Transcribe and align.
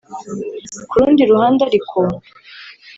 Ku 0.89 0.95
rundi 1.01 1.21
ruhande 1.31 1.61
ariko 1.69 1.99